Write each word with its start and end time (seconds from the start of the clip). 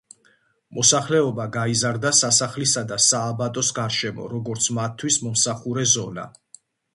მოსახლეობა 0.77 1.43
გაიზარდა 1.55 2.11
სასახლისა 2.19 2.83
და 2.93 2.97
სააბატოს 3.09 3.69
გარშემო, 3.81 4.27
როგორც 4.33 4.71
მათთვის 4.79 5.21
მომსახურე 5.27 5.87
ზონა. 5.95 6.27